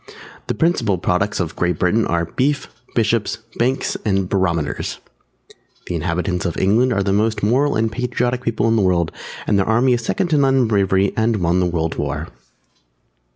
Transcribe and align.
The 0.47 0.55
principal 0.55 0.97
products 0.97 1.39
of 1.39 1.55
Great 1.55 1.77
Britain 1.77 2.07
are 2.07 2.25
Beef, 2.25 2.67
Bishops, 2.95 3.37
Banks, 3.57 3.95
and 4.03 4.27
Barometers. 4.27 4.97
The 5.85 5.93
inhabitants 5.93 6.43
of 6.43 6.57
England 6.57 6.91
are 6.91 7.03
the 7.03 7.13
most 7.13 7.43
Moral 7.43 7.75
and 7.75 7.91
Patriotic 7.91 8.41
people 8.41 8.67
in 8.67 8.75
the 8.77 8.81
World, 8.81 9.11
and 9.45 9.59
their 9.59 9.69
army 9.69 9.93
is 9.93 10.03
second 10.03 10.29
to 10.29 10.39
none 10.39 10.55
in 10.57 10.67
bravery 10.67 11.13
and 11.15 11.35
won 11.35 11.59
the 11.59 11.67
World 11.67 11.99
War. 11.99 12.29